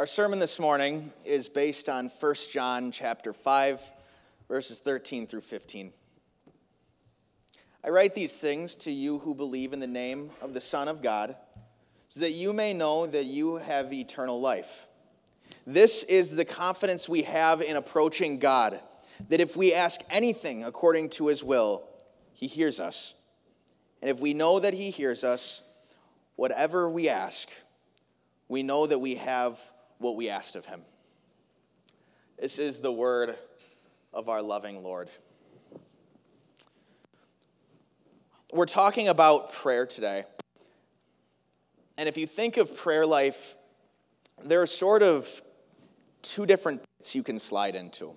Our 0.00 0.06
sermon 0.06 0.38
this 0.38 0.58
morning 0.58 1.12
is 1.26 1.50
based 1.50 1.90
on 1.90 2.06
1 2.06 2.34
John 2.50 2.90
chapter 2.90 3.34
5 3.34 3.82
verses 4.48 4.78
13 4.78 5.26
through 5.26 5.42
15. 5.42 5.92
I 7.84 7.90
write 7.90 8.14
these 8.14 8.32
things 8.32 8.76
to 8.76 8.90
you 8.90 9.18
who 9.18 9.34
believe 9.34 9.74
in 9.74 9.78
the 9.78 9.86
name 9.86 10.30
of 10.40 10.54
the 10.54 10.60
Son 10.62 10.88
of 10.88 11.02
God, 11.02 11.36
so 12.08 12.20
that 12.20 12.30
you 12.30 12.54
may 12.54 12.72
know 12.72 13.06
that 13.08 13.26
you 13.26 13.56
have 13.56 13.92
eternal 13.92 14.40
life. 14.40 14.86
This 15.66 16.02
is 16.04 16.30
the 16.30 16.46
confidence 16.46 17.06
we 17.06 17.20
have 17.24 17.60
in 17.60 17.76
approaching 17.76 18.38
God, 18.38 18.80
that 19.28 19.42
if 19.42 19.54
we 19.54 19.74
ask 19.74 20.00
anything 20.08 20.64
according 20.64 21.10
to 21.10 21.26
his 21.26 21.44
will, 21.44 21.86
he 22.32 22.46
hears 22.46 22.80
us. 22.80 23.12
And 24.00 24.08
if 24.08 24.18
we 24.18 24.32
know 24.32 24.60
that 24.60 24.72
he 24.72 24.88
hears 24.88 25.24
us, 25.24 25.60
whatever 26.36 26.88
we 26.88 27.10
ask, 27.10 27.50
we 28.48 28.62
know 28.62 28.86
that 28.86 28.98
we 28.98 29.16
have 29.16 29.60
what 30.00 30.16
we 30.16 30.28
asked 30.28 30.56
of 30.56 30.66
him. 30.66 30.82
This 32.38 32.58
is 32.58 32.80
the 32.80 32.90
word 32.90 33.36
of 34.12 34.28
our 34.28 34.42
loving 34.42 34.82
Lord. 34.82 35.10
We're 38.52 38.66
talking 38.66 39.08
about 39.08 39.52
prayer 39.52 39.86
today. 39.86 40.24
And 41.98 42.08
if 42.08 42.16
you 42.16 42.26
think 42.26 42.56
of 42.56 42.74
prayer 42.74 43.06
life, 43.06 43.54
there 44.42 44.62
are 44.62 44.66
sort 44.66 45.02
of 45.02 45.28
two 46.22 46.46
different 46.46 46.82
pits 46.98 47.14
you 47.14 47.22
can 47.22 47.38
slide 47.38 47.76
into. 47.76 48.16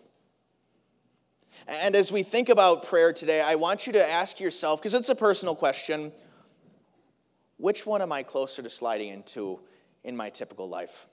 And 1.68 1.96
as 1.96 2.12
we 2.12 2.24
think 2.24 2.48
about 2.50 2.88
prayer 2.88 3.12
today, 3.12 3.42
I 3.42 3.56
want 3.56 3.86
you 3.86 3.94
to 3.94 4.10
ask 4.10 4.40
yourself, 4.40 4.80
because 4.80 4.94
it's 4.94 5.10
a 5.10 5.16
personal 5.16 5.54
question, 5.54 6.14
which 7.58 7.86
one 7.86 8.02
am 8.02 8.12
I 8.12 8.24
closer 8.24 8.64
to 8.64 8.70
sliding 8.70 9.10
into 9.10 9.60
in 10.04 10.16
my 10.16 10.30
typical 10.30 10.68
life? 10.68 11.08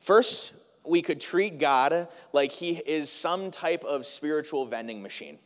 First, 0.00 0.52
we 0.84 1.02
could 1.02 1.20
treat 1.20 1.58
God 1.58 2.08
like 2.32 2.52
he 2.52 2.76
is 2.76 3.10
some 3.10 3.50
type 3.50 3.84
of 3.84 4.06
spiritual 4.06 4.66
vending 4.66 5.02
machine. 5.02 5.38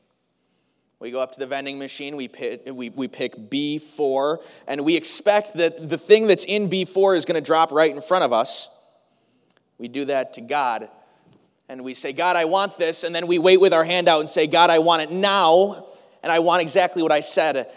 We 0.98 1.10
go 1.10 1.20
up 1.20 1.32
to 1.32 1.38
the 1.38 1.46
vending 1.46 1.78
machine, 1.78 2.14
we 2.14 2.28
pick, 2.28 2.62
we, 2.70 2.90
we 2.90 3.08
pick 3.08 3.34
B4, 3.34 4.42
and 4.66 4.84
we 4.84 4.96
expect 4.96 5.54
that 5.54 5.88
the 5.88 5.96
thing 5.96 6.26
that's 6.26 6.44
in 6.44 6.68
B4 6.68 7.16
is 7.16 7.24
going 7.24 7.42
to 7.42 7.46
drop 7.46 7.72
right 7.72 7.90
in 7.90 8.02
front 8.02 8.22
of 8.22 8.34
us. 8.34 8.68
We 9.78 9.88
do 9.88 10.04
that 10.04 10.34
to 10.34 10.42
God, 10.42 10.90
and 11.70 11.82
we 11.82 11.94
say, 11.94 12.12
God, 12.12 12.36
I 12.36 12.44
want 12.44 12.76
this, 12.76 13.02
and 13.02 13.14
then 13.14 13.26
we 13.26 13.38
wait 13.38 13.62
with 13.62 13.72
our 13.72 13.84
hand 13.84 14.08
out 14.08 14.20
and 14.20 14.28
say, 14.28 14.46
God, 14.46 14.68
I 14.68 14.78
want 14.80 15.00
it 15.00 15.10
now, 15.10 15.86
and 16.22 16.30
I 16.30 16.40
want 16.40 16.60
exactly 16.60 17.02
what 17.02 17.12
I 17.12 17.22
said 17.22 17.70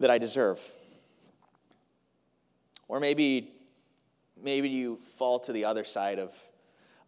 that 0.00 0.10
I 0.10 0.16
deserve. 0.16 0.58
Or 2.88 3.00
maybe 3.00 3.50
maybe 4.42 4.68
you 4.68 4.98
fall 5.16 5.38
to 5.40 5.52
the 5.52 5.64
other 5.64 5.84
side 5.84 6.18
of, 6.18 6.32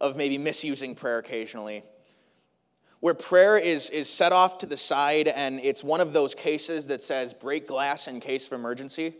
of 0.01 0.15
maybe 0.15 0.37
misusing 0.37 0.95
prayer 0.95 1.19
occasionally. 1.19 1.83
Where 2.99 3.13
prayer 3.13 3.57
is, 3.57 3.89
is 3.91 4.09
set 4.09 4.33
off 4.33 4.57
to 4.59 4.65
the 4.65 4.75
side 4.75 5.29
and 5.29 5.59
it's 5.61 5.83
one 5.83 6.01
of 6.01 6.11
those 6.11 6.35
cases 6.35 6.87
that 6.87 7.01
says 7.01 7.33
break 7.33 7.67
glass 7.67 8.07
in 8.07 8.19
case 8.19 8.47
of 8.47 8.53
emergency. 8.53 9.15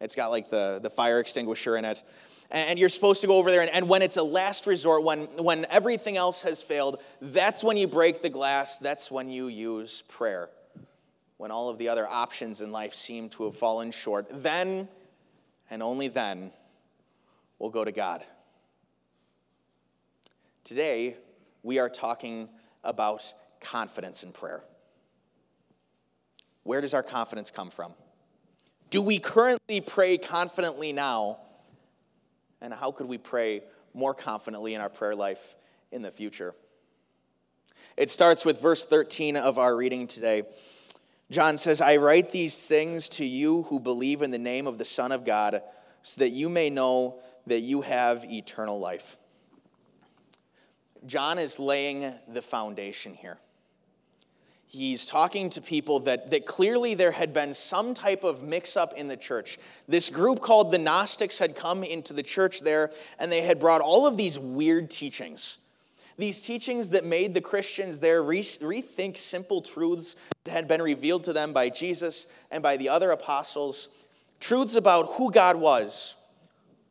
It's 0.00 0.14
got 0.14 0.30
like 0.30 0.50
the, 0.50 0.78
the 0.82 0.90
fire 0.90 1.18
extinguisher 1.20 1.76
in 1.76 1.84
it. 1.84 2.02
And 2.50 2.78
you're 2.78 2.88
supposed 2.88 3.20
to 3.20 3.26
go 3.26 3.34
over 3.34 3.50
there, 3.50 3.60
and, 3.60 3.70
and 3.70 3.86
when 3.90 4.00
it's 4.00 4.16
a 4.16 4.22
last 4.22 4.66
resort, 4.66 5.04
when, 5.04 5.24
when 5.36 5.66
everything 5.68 6.16
else 6.16 6.40
has 6.40 6.62
failed, 6.62 7.02
that's 7.20 7.62
when 7.62 7.76
you 7.76 7.86
break 7.86 8.22
the 8.22 8.30
glass, 8.30 8.78
that's 8.78 9.10
when 9.10 9.28
you 9.28 9.48
use 9.48 10.02
prayer. 10.08 10.48
When 11.36 11.50
all 11.50 11.68
of 11.68 11.76
the 11.76 11.90
other 11.90 12.08
options 12.08 12.62
in 12.62 12.72
life 12.72 12.94
seem 12.94 13.28
to 13.30 13.44
have 13.44 13.56
fallen 13.56 13.90
short, 13.90 14.28
then 14.42 14.88
and 15.70 15.82
only 15.82 16.08
then 16.08 16.50
will 17.58 17.70
go 17.70 17.84
to 17.84 17.92
God. 17.92 18.24
Today, 20.64 21.16
we 21.62 21.78
are 21.78 21.88
talking 21.88 22.48
about 22.84 23.32
confidence 23.60 24.22
in 24.22 24.32
prayer. 24.32 24.62
Where 26.62 26.80
does 26.80 26.94
our 26.94 27.02
confidence 27.02 27.50
come 27.50 27.70
from? 27.70 27.92
Do 28.90 29.02
we 29.02 29.18
currently 29.18 29.80
pray 29.80 30.18
confidently 30.18 30.92
now? 30.92 31.38
And 32.60 32.72
how 32.72 32.90
could 32.90 33.06
we 33.06 33.18
pray 33.18 33.62
more 33.94 34.14
confidently 34.14 34.74
in 34.74 34.80
our 34.80 34.88
prayer 34.88 35.14
life 35.14 35.56
in 35.92 36.02
the 36.02 36.10
future? 36.10 36.54
It 37.96 38.10
starts 38.10 38.44
with 38.44 38.60
verse 38.60 38.84
13 38.84 39.36
of 39.36 39.58
our 39.58 39.74
reading 39.76 40.06
today. 40.06 40.42
John 41.30 41.58
says, 41.58 41.80
I 41.80 41.96
write 41.96 42.30
these 42.30 42.60
things 42.60 43.08
to 43.10 43.24
you 43.24 43.62
who 43.64 43.80
believe 43.80 44.22
in 44.22 44.30
the 44.30 44.38
name 44.38 44.66
of 44.66 44.78
the 44.78 44.84
Son 44.84 45.12
of 45.12 45.24
God, 45.24 45.62
so 46.02 46.20
that 46.20 46.30
you 46.30 46.48
may 46.48 46.70
know 46.70 47.20
that 47.48 47.60
you 47.60 47.80
have 47.82 48.24
eternal 48.24 48.78
life. 48.78 49.16
John 51.06 51.38
is 51.38 51.58
laying 51.58 52.12
the 52.28 52.42
foundation 52.42 53.14
here. 53.14 53.38
He's 54.66 55.06
talking 55.06 55.48
to 55.50 55.62
people 55.62 56.00
that, 56.00 56.30
that 56.30 56.44
clearly 56.44 56.92
there 56.92 57.10
had 57.10 57.32
been 57.32 57.54
some 57.54 57.94
type 57.94 58.22
of 58.22 58.42
mix 58.42 58.76
up 58.76 58.92
in 58.94 59.08
the 59.08 59.16
church. 59.16 59.58
This 59.88 60.10
group 60.10 60.40
called 60.40 60.70
the 60.70 60.78
Gnostics 60.78 61.38
had 61.38 61.56
come 61.56 61.82
into 61.82 62.12
the 62.12 62.22
church 62.22 62.60
there, 62.60 62.90
and 63.18 63.32
they 63.32 63.40
had 63.40 63.58
brought 63.58 63.80
all 63.80 64.06
of 64.06 64.18
these 64.18 64.38
weird 64.38 64.90
teachings. 64.90 65.56
These 66.18 66.42
teachings 66.42 66.90
that 66.90 67.06
made 67.06 67.32
the 67.32 67.40
Christians 67.40 67.98
there 67.98 68.22
rethink 68.22 69.16
simple 69.16 69.62
truths 69.62 70.16
that 70.44 70.50
had 70.50 70.68
been 70.68 70.82
revealed 70.82 71.24
to 71.24 71.32
them 71.32 71.54
by 71.54 71.70
Jesus 71.70 72.26
and 72.50 72.62
by 72.62 72.76
the 72.76 72.90
other 72.90 73.12
apostles. 73.12 73.88
Truths 74.38 74.74
about 74.74 75.12
who 75.12 75.30
God 75.30 75.56
was, 75.56 76.16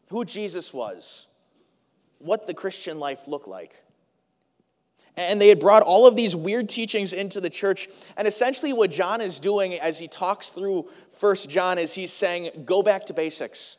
who 0.09 0.25
Jesus 0.25 0.73
was, 0.73 1.27
what 2.19 2.47
the 2.47 2.53
Christian 2.53 2.99
life 2.99 3.27
looked 3.27 3.47
like. 3.47 3.75
And 5.15 5.41
they 5.41 5.47
had 5.47 5.59
brought 5.59 5.81
all 5.81 6.05
of 6.05 6.15
these 6.15 6.35
weird 6.35 6.69
teachings 6.69 7.11
into 7.11 7.41
the 7.41 7.49
church. 7.49 7.89
And 8.17 8.27
essentially, 8.27 8.71
what 8.71 8.91
John 8.91 9.19
is 9.19 9.39
doing 9.39 9.73
as 9.73 9.97
he 9.97 10.07
talks 10.07 10.49
through 10.49 10.89
First 11.11 11.49
John 11.49 11.79
is 11.79 11.91
he's 11.91 12.13
saying, 12.13 12.51
go 12.65 12.83
back 12.83 13.05
to 13.07 13.13
basics. 13.13 13.77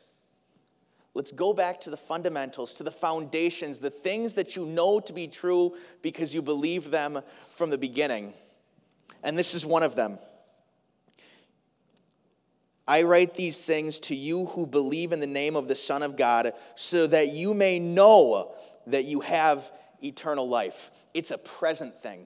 Let's 1.13 1.31
go 1.31 1.53
back 1.53 1.81
to 1.81 1.89
the 1.89 1.97
fundamentals, 1.97 2.73
to 2.75 2.83
the 2.83 2.91
foundations, 2.91 3.79
the 3.79 3.89
things 3.89 4.33
that 4.35 4.55
you 4.55 4.65
know 4.65 4.99
to 4.99 5.13
be 5.13 5.27
true 5.27 5.75
because 6.01 6.33
you 6.33 6.41
believe 6.41 6.91
them 6.91 7.21
from 7.49 7.69
the 7.69 7.77
beginning. 7.77 8.33
And 9.23 9.37
this 9.37 9.53
is 9.53 9.65
one 9.65 9.83
of 9.83 9.95
them. 9.95 10.19
I 12.89 13.03
write 13.03 13.35
these 13.35 13.63
things 13.63 13.99
to 13.99 14.15
you 14.15 14.45
who 14.45 14.65
believe 14.65 15.11
in 15.11 15.19
the 15.19 15.27
name 15.27 15.55
of 15.55 15.67
the 15.67 15.75
Son 15.75 16.01
of 16.01 16.17
God, 16.17 16.53
so 16.73 17.05
that 17.05 17.27
you 17.27 17.53
may 17.53 17.77
know 17.77 18.55
that 18.87 19.05
you 19.05 19.19
have 19.19 19.71
eternal 20.01 20.49
life. 20.49 20.89
It's 21.13 21.29
a 21.29 21.37
present 21.37 21.95
thing. 22.01 22.25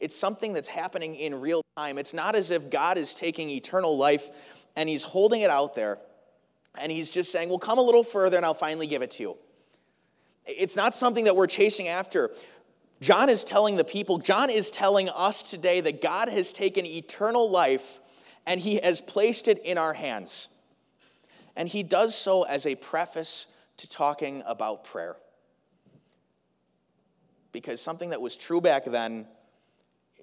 It's 0.00 0.16
something 0.16 0.54
that's 0.54 0.66
happening 0.66 1.16
in 1.16 1.38
real 1.42 1.60
time. 1.76 1.98
It's 1.98 2.14
not 2.14 2.34
as 2.34 2.50
if 2.50 2.70
God 2.70 2.96
is 2.96 3.12
taking 3.14 3.50
eternal 3.50 3.98
life 3.98 4.30
and 4.76 4.88
he's 4.88 5.02
holding 5.02 5.42
it 5.42 5.50
out 5.50 5.74
there 5.74 5.98
and 6.78 6.90
he's 6.90 7.10
just 7.10 7.30
saying, 7.30 7.50
Well, 7.50 7.58
come 7.58 7.76
a 7.76 7.82
little 7.82 8.02
further 8.02 8.38
and 8.38 8.46
I'll 8.46 8.54
finally 8.54 8.86
give 8.86 9.02
it 9.02 9.10
to 9.12 9.22
you. 9.22 9.36
It's 10.46 10.76
not 10.76 10.94
something 10.94 11.26
that 11.26 11.36
we're 11.36 11.48
chasing 11.48 11.88
after. 11.88 12.30
John 13.02 13.28
is 13.28 13.44
telling 13.44 13.76
the 13.76 13.84
people, 13.84 14.16
John 14.16 14.48
is 14.48 14.70
telling 14.70 15.10
us 15.10 15.42
today 15.42 15.82
that 15.82 16.00
God 16.00 16.30
has 16.30 16.54
taken 16.54 16.86
eternal 16.86 17.50
life 17.50 18.00
and 18.46 18.60
he 18.60 18.76
has 18.82 19.00
placed 19.00 19.48
it 19.48 19.58
in 19.58 19.76
our 19.76 19.92
hands. 19.92 20.48
And 21.56 21.68
he 21.68 21.82
does 21.82 22.14
so 22.14 22.42
as 22.44 22.66
a 22.66 22.74
preface 22.74 23.46
to 23.78 23.88
talking 23.88 24.42
about 24.46 24.84
prayer. 24.84 25.16
Because 27.52 27.80
something 27.80 28.10
that 28.10 28.20
was 28.20 28.36
true 28.36 28.60
back 28.60 28.84
then 28.84 29.26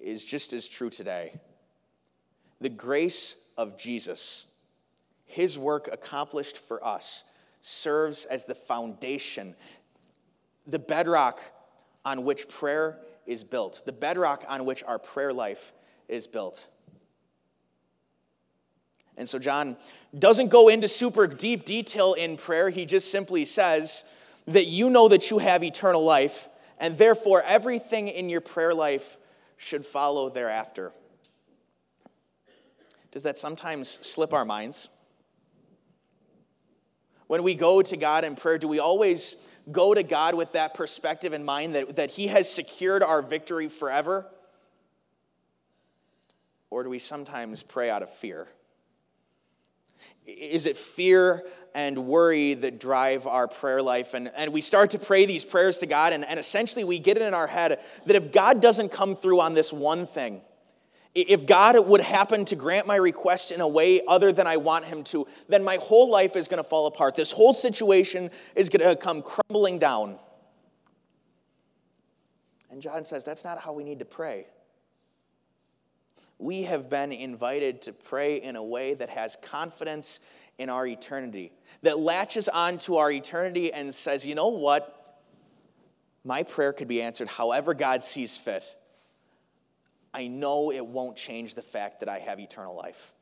is 0.00 0.24
just 0.24 0.52
as 0.52 0.68
true 0.68 0.90
today. 0.90 1.32
The 2.60 2.68
grace 2.68 3.34
of 3.58 3.76
Jesus, 3.76 4.46
his 5.26 5.58
work 5.58 5.88
accomplished 5.92 6.58
for 6.58 6.84
us, 6.84 7.24
serves 7.60 8.24
as 8.26 8.44
the 8.44 8.54
foundation, 8.54 9.54
the 10.66 10.78
bedrock 10.78 11.40
on 12.04 12.24
which 12.24 12.48
prayer 12.48 12.98
is 13.26 13.42
built, 13.42 13.82
the 13.84 13.92
bedrock 13.92 14.44
on 14.48 14.64
which 14.64 14.82
our 14.84 14.98
prayer 14.98 15.32
life 15.32 15.72
is 16.08 16.26
built. 16.26 16.68
And 19.16 19.28
so 19.28 19.38
John 19.38 19.76
doesn't 20.18 20.48
go 20.48 20.68
into 20.68 20.88
super 20.88 21.26
deep 21.26 21.64
detail 21.64 22.14
in 22.14 22.36
prayer. 22.36 22.70
He 22.70 22.84
just 22.84 23.10
simply 23.10 23.44
says 23.44 24.04
that 24.46 24.66
you 24.66 24.90
know 24.90 25.08
that 25.08 25.30
you 25.30 25.38
have 25.38 25.62
eternal 25.62 26.04
life, 26.04 26.48
and 26.78 26.98
therefore 26.98 27.42
everything 27.42 28.08
in 28.08 28.28
your 28.28 28.40
prayer 28.40 28.74
life 28.74 29.16
should 29.56 29.86
follow 29.86 30.28
thereafter. 30.28 30.92
Does 33.12 33.22
that 33.22 33.38
sometimes 33.38 33.88
slip 33.88 34.32
our 34.32 34.44
minds? 34.44 34.88
When 37.28 37.42
we 37.42 37.54
go 37.54 37.80
to 37.80 37.96
God 37.96 38.24
in 38.24 38.34
prayer, 38.34 38.58
do 38.58 38.68
we 38.68 38.80
always 38.80 39.36
go 39.72 39.94
to 39.94 40.02
God 40.02 40.34
with 40.34 40.52
that 40.52 40.74
perspective 40.74 41.32
in 41.32 41.44
mind 41.44 41.74
that, 41.74 41.96
that 41.96 42.10
He 42.10 42.26
has 42.26 42.50
secured 42.50 43.02
our 43.02 43.22
victory 43.22 43.68
forever? 43.68 44.26
Or 46.70 46.82
do 46.82 46.90
we 46.90 46.98
sometimes 46.98 47.62
pray 47.62 47.88
out 47.88 48.02
of 48.02 48.10
fear? 48.10 48.48
Is 50.26 50.66
it 50.66 50.76
fear 50.76 51.44
and 51.74 52.06
worry 52.06 52.54
that 52.54 52.78
drive 52.78 53.26
our 53.26 53.48
prayer 53.48 53.82
life. 53.82 54.14
And, 54.14 54.30
and 54.36 54.52
we 54.52 54.60
start 54.60 54.90
to 54.90 54.98
pray 54.98 55.26
these 55.26 55.44
prayers 55.44 55.78
to 55.78 55.86
God, 55.86 56.12
and, 56.12 56.24
and 56.24 56.38
essentially 56.38 56.84
we 56.84 56.98
get 56.98 57.16
it 57.16 57.22
in 57.22 57.34
our 57.34 57.48
head 57.48 57.80
that 58.06 58.16
if 58.16 58.32
God 58.32 58.62
doesn't 58.62 58.90
come 58.90 59.16
through 59.16 59.40
on 59.40 59.54
this 59.54 59.72
one 59.72 60.06
thing, 60.06 60.40
if 61.14 61.46
God 61.46 61.78
would 61.86 62.00
happen 62.00 62.44
to 62.46 62.56
grant 62.56 62.86
my 62.86 62.96
request 62.96 63.52
in 63.52 63.60
a 63.60 63.68
way 63.68 64.00
other 64.06 64.32
than 64.32 64.46
I 64.46 64.56
want 64.56 64.84
Him 64.84 65.04
to, 65.04 65.26
then 65.48 65.62
my 65.62 65.76
whole 65.76 66.10
life 66.10 66.34
is 66.34 66.48
going 66.48 66.62
to 66.62 66.68
fall 66.68 66.86
apart. 66.86 67.14
This 67.14 67.30
whole 67.30 67.54
situation 67.54 68.30
is 68.56 68.68
going 68.68 68.88
to 68.88 68.96
come 68.96 69.22
crumbling 69.22 69.78
down. 69.78 70.18
And 72.70 72.82
John 72.82 73.04
says 73.04 73.22
that's 73.22 73.44
not 73.44 73.60
how 73.60 73.72
we 73.72 73.84
need 73.84 74.00
to 74.00 74.04
pray. 74.04 74.46
We 76.44 76.64
have 76.64 76.90
been 76.90 77.10
invited 77.10 77.80
to 77.82 77.94
pray 77.94 78.36
in 78.36 78.56
a 78.56 78.62
way 78.62 78.92
that 78.92 79.08
has 79.08 79.34
confidence 79.40 80.20
in 80.58 80.68
our 80.68 80.86
eternity, 80.86 81.52
that 81.80 81.98
latches 81.98 82.50
on 82.50 82.76
to 82.80 82.98
our 82.98 83.10
eternity 83.10 83.72
and 83.72 83.94
says, 83.94 84.26
you 84.26 84.34
know 84.34 84.48
what? 84.48 85.22
My 86.22 86.42
prayer 86.42 86.74
could 86.74 86.86
be 86.86 87.00
answered 87.00 87.28
however 87.28 87.72
God 87.72 88.02
sees 88.02 88.36
fit. 88.36 88.76
I 90.12 90.26
know 90.26 90.70
it 90.70 90.84
won't 90.84 91.16
change 91.16 91.54
the 91.54 91.62
fact 91.62 92.00
that 92.00 92.10
I 92.10 92.18
have 92.18 92.38
eternal 92.38 92.76
life. 92.76 93.14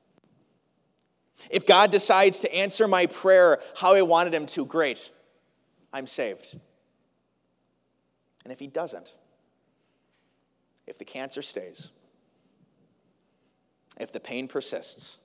If 1.48 1.64
God 1.64 1.92
decides 1.92 2.40
to 2.40 2.52
answer 2.52 2.88
my 2.88 3.06
prayer 3.06 3.60
how 3.76 3.94
I 3.94 4.02
wanted 4.02 4.34
Him 4.34 4.46
to, 4.46 4.66
great, 4.66 5.10
I'm 5.92 6.08
saved. 6.08 6.58
And 8.42 8.52
if 8.52 8.58
He 8.58 8.66
doesn't, 8.66 9.14
if 10.88 10.98
the 10.98 11.04
cancer 11.04 11.42
stays, 11.42 11.92
if 13.98 14.12
the 14.12 14.20
pain 14.20 14.48
persists, 14.48 15.18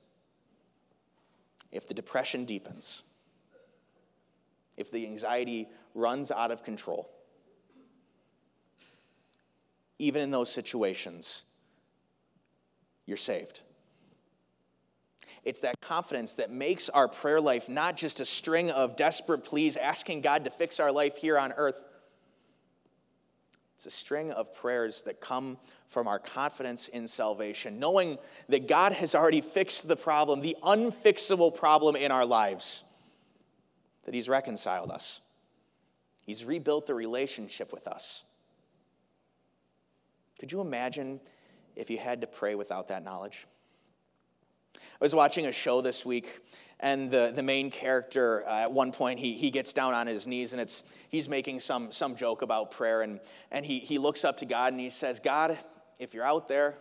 if 1.72 1.88
the 1.88 1.94
depression 1.94 2.46
deepens, 2.46 3.04
if 4.78 4.92
the 4.92 5.06
anxiety 5.06 5.68
runs 5.96 6.32
out 6.32 6.52
of 6.52 6.64
control, 6.64 7.10
even 10.00 10.22
in 10.22 10.32
those 10.32 10.52
situations, 10.52 11.44
you're 13.06 13.18
saved. 13.18 13.62
It's 15.44 15.62
that 15.62 15.80
confidence 15.82 16.34
that 16.34 16.52
makes 16.52 16.90
our 16.90 17.08
prayer 17.08 17.40
life 17.40 17.70
not 17.70 17.96
just 17.96 18.20
a 18.20 18.26
string 18.26 18.70
of 18.72 18.96
desperate 18.96 19.44
pleas 19.44 19.78
asking 19.78 20.22
God 20.22 20.44
to 20.44 20.50
fix 20.52 20.80
our 20.80 20.92
life 20.92 21.18
here 21.18 21.40
on 21.40 21.54
earth. 21.54 21.80
It's 23.78 23.86
a 23.86 23.92
string 23.92 24.32
of 24.32 24.52
prayers 24.56 25.04
that 25.04 25.22
come 25.22 25.56
from 25.88 26.08
our 26.08 26.18
confidence 26.18 26.88
in 26.88 27.08
salvation, 27.08 27.78
knowing 27.78 28.18
that 28.50 28.68
God 28.68 28.92
has 28.92 29.14
already 29.14 29.40
fixed 29.40 29.88
the 29.88 29.96
problem, 29.96 30.42
the 30.42 30.58
unfixable 30.64 31.54
problem 31.54 31.96
in 31.96 32.10
our 32.10 32.26
lives, 32.26 32.84
that 34.06 34.16
He's 34.16 34.28
reconciled 34.28 34.90
us, 34.90 35.22
He's 36.26 36.44
rebuilt 36.44 36.88
the 36.88 36.96
relationship 36.96 37.72
with 37.72 37.86
us. 37.86 38.24
Could 40.40 40.52
you 40.52 40.60
imagine 40.62 41.20
if 41.76 41.92
you 41.92 42.00
had 42.00 42.20
to 42.22 42.28
pray 42.28 42.56
without 42.56 42.88
that 42.88 43.04
knowledge? 43.04 43.46
I 44.78 45.06
was 45.06 45.16
watching 45.16 45.48
a 45.48 45.52
show 45.52 45.82
this 45.82 46.06
week, 46.06 46.42
and 46.80 47.10
the, 47.10 47.32
the 47.36 47.44
main 47.44 47.70
character, 47.72 48.44
uh, 48.48 48.62
at 48.62 48.72
one 48.72 48.92
point, 48.92 49.20
he, 49.20 49.34
he 49.34 49.50
gets 49.50 49.74
down 49.74 49.94
on 49.94 50.08
his 50.08 50.28
knees, 50.28 50.54
and 50.54 50.62
it's, 50.62 50.84
he's 51.10 51.28
making 51.28 51.60
some, 51.60 51.92
some 51.92 52.16
joke 52.16 52.42
about 52.42 52.72
prayer, 52.72 53.02
and, 53.02 53.20
and 53.52 53.66
he, 53.66 53.80
he 53.80 53.98
looks 53.98 54.24
up 54.24 54.38
to 54.38 54.46
God 54.46 54.74
and 54.74 54.80
he 54.80 54.90
says, 54.90 55.20
God, 55.20 55.58
if 56.00 56.14
you're 56.14 56.26
out 56.26 56.48
there, 56.48 56.76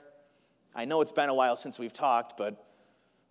I 0.75 0.84
know 0.84 1.00
it's 1.00 1.12
been 1.12 1.31
a 1.31 1.34
while 1.34 1.56
since 1.56 1.78
we've 1.78 1.93
talked, 1.93 2.37
but, 2.37 2.62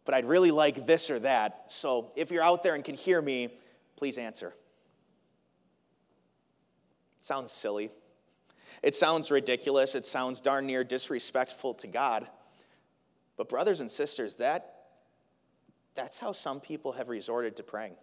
but 0.04 0.16
I'd 0.16 0.26
really 0.26 0.52
like 0.52 0.88
this 0.88 1.10
or 1.12 1.20
that. 1.20 1.66
So 1.68 2.12
if 2.16 2.32
you're 2.32 2.44
out 2.44 2.64
there 2.64 2.74
and 2.74 2.84
can 2.84 2.96
hear 2.96 3.22
me, 3.22 3.50
please 3.96 4.18
answer. 4.18 4.48
It 7.20 7.26
sounds 7.26 7.52
silly. 7.52 7.92
It 8.82 8.96
sounds 8.96 9.30
ridiculous. 9.30 9.96
It 9.96 10.06
sounds 10.06 10.42
darn 10.42 10.66
near 10.66 10.84
disrespectful 10.84 11.76
to 11.76 11.88
God. 11.88 12.28
But, 13.38 13.50
brothers 13.50 13.80
and 13.80 13.92
sisters, 13.92 14.36
that, 14.36 14.76
that's 15.94 16.20
how 16.20 16.32
some 16.32 16.60
people 16.60 16.92
have 16.94 17.10
resorted 17.10 17.56
to 17.58 17.64
praying. 17.64 17.96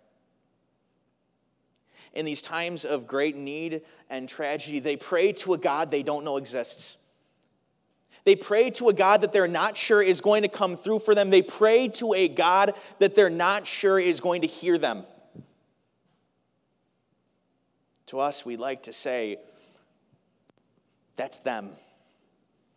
In 2.15 2.25
these 2.25 2.43
times 2.43 2.85
of 2.85 3.07
great 3.07 3.37
need 3.37 3.83
and 4.11 4.29
tragedy, 4.29 4.79
they 4.79 4.97
pray 4.97 5.33
to 5.33 5.55
a 5.55 5.59
God 5.59 5.91
they 5.91 6.03
don't 6.03 6.25
know 6.25 6.37
exists. 6.37 6.97
They 8.25 8.37
pray 8.37 8.71
to 8.71 8.89
a 8.89 8.93
God 8.93 9.23
that 9.23 9.33
they're 9.33 9.49
not 9.49 9.77
sure 9.77 10.03
is 10.03 10.21
going 10.21 10.43
to 10.43 10.49
come 10.49 10.77
through 10.77 11.01
for 11.01 11.15
them. 11.15 11.31
They 11.31 11.43
pray 11.43 11.89
to 11.89 12.15
a 12.15 12.29
God 12.29 12.75
that 12.99 13.15
they're 13.15 13.31
not 13.31 13.67
sure 13.67 13.99
is 13.99 14.21
going 14.21 14.43
to 14.43 14.47
hear 14.47 14.79
them. 14.79 15.05
To 18.07 18.21
us, 18.21 18.45
we 18.45 18.57
like 18.57 18.85
to 18.85 18.93
say, 18.93 19.39
that's 21.17 21.39
them, 21.39 21.71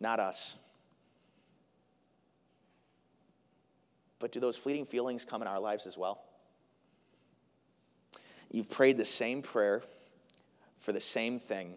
not 0.00 0.18
us. 0.18 0.56
But 4.18 4.32
do 4.32 4.40
those 4.40 4.56
fleeting 4.56 4.86
feelings 4.86 5.24
come 5.24 5.42
in 5.42 5.48
our 5.48 5.60
lives 5.60 5.86
as 5.86 5.98
well? 5.98 6.22
You've 8.50 8.70
prayed 8.70 8.96
the 8.96 9.04
same 9.04 9.42
prayer 9.42 9.82
for 10.78 10.92
the 10.92 11.00
same 11.00 11.38
thing 11.38 11.74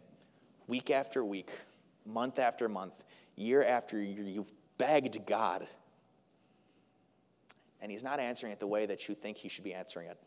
week 0.67 0.91
after 0.91 1.25
week, 1.25 1.49
month 2.05 2.39
after 2.39 2.69
month, 2.69 2.93
year 3.35 3.63
after 3.63 3.99
year. 3.99 4.23
You've 4.23 4.51
begged 4.77 5.25
God, 5.25 5.67
and 7.81 7.91
He's 7.91 8.03
not 8.03 8.19
answering 8.19 8.53
it 8.53 8.59
the 8.59 8.67
way 8.67 8.85
that 8.85 9.07
you 9.09 9.15
think 9.15 9.37
He 9.37 9.49
should 9.49 9.63
be 9.63 9.73
answering 9.73 10.07
it. 10.07 10.17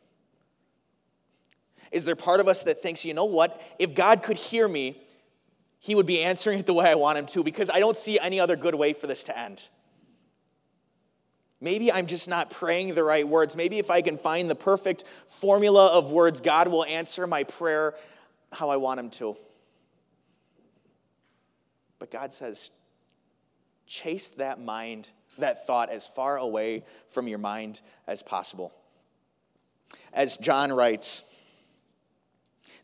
Is 1.91 2.05
there 2.05 2.17
part 2.17 2.41
of 2.41 2.49
us 2.49 2.63
that 2.65 2.83
thinks, 2.83 3.05
you 3.05 3.15
know 3.15 3.25
what? 3.25 3.61
If 3.79 3.95
God 3.95 4.23
could 4.23 4.37
hear 4.37 4.67
me, 4.67 5.01
He 5.79 5.95
would 5.95 6.07
be 6.07 6.23
answering 6.23 6.59
it 6.59 6.67
the 6.67 6.75
way 6.75 6.91
I 6.91 6.95
want 6.97 7.19
Him 7.19 7.27
to 7.27 7.45
because 7.45 7.71
I 7.71 7.79
don't 7.79 7.97
see 7.97 8.19
any 8.19 8.41
other 8.41 8.57
good 8.57 8.75
way 8.75 8.93
for 8.93 9.07
this 9.07 9.23
to 9.25 9.39
end? 9.39 9.69
Maybe 11.63 11.93
I'm 11.93 12.07
just 12.07 12.29
not 12.29 12.51
praying 12.51 12.95
the 12.95 13.05
right 13.05 13.27
words. 13.27 13.55
Maybe 13.55 13.79
if 13.79 13.89
I 13.89 14.03
can 14.03 14.19
find 14.19 14.51
the 14.51 14.55
perfect 14.57 15.05
formula 15.29 15.87
of 15.87 16.11
words, 16.11 16.41
God 16.41 16.67
will 16.67 16.85
answer 16.85 17.25
my 17.29 17.45
prayer 17.45 17.95
how 18.51 18.69
I 18.69 18.77
want 18.77 18.99
Him 18.99 19.11
to. 19.11 19.37
But 22.01 22.11
God 22.11 22.33
says, 22.33 22.73
chase 23.87 24.31
that 24.31 24.61
mind, 24.61 25.11
that 25.39 25.65
thought, 25.65 25.89
as 25.89 26.05
far 26.05 26.39
away 26.39 26.85
from 27.11 27.29
your 27.29 27.39
mind 27.39 27.81
as 28.09 28.25
possible. 28.25 28.73
As 30.13 30.37
John 30.39 30.73
writes, 30.73 31.23